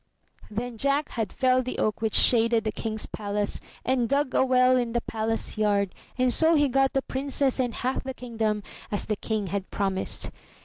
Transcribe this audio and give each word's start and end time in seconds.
Then 0.49 0.79
Jack 0.79 1.09
had 1.09 1.31
felled 1.31 1.65
the 1.65 1.77
oak 1.77 2.01
which 2.01 2.15
shaded 2.15 2.63
the 2.63 2.71
King's 2.71 3.05
palace, 3.05 3.59
and 3.85 4.09
dug 4.09 4.33
a 4.33 4.43
well 4.43 4.75
in 4.75 4.93
the 4.93 5.01
palace 5.01 5.59
yard 5.59 5.93
and 6.17 6.33
so 6.33 6.55
he 6.55 6.67
got 6.69 6.93
the 6.93 7.03
Princess 7.03 7.59
and 7.59 7.71
half 7.75 8.03
the 8.03 8.15
kingdom, 8.15 8.63
as 8.91 9.05
the 9.05 9.15
King 9.15 9.45
had 9.53 9.69
promised. 9.69 10.31